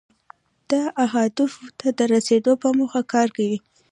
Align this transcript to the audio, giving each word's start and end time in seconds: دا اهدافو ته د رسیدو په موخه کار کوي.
دا 0.69 0.81
اهدافو 1.05 1.65
ته 1.79 1.87
د 1.97 1.99
رسیدو 2.13 2.53
په 2.61 2.69
موخه 2.77 3.01
کار 3.13 3.27
کوي. 3.37 3.57